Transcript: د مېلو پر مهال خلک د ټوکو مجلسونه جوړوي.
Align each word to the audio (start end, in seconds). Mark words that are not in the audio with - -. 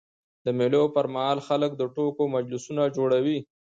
د 0.45 0.47
مېلو 0.57 0.83
پر 0.95 1.05
مهال 1.13 1.39
خلک 1.47 1.71
د 1.75 1.81
ټوکو 1.95 2.23
مجلسونه 2.35 2.83
جوړوي. 2.97 3.37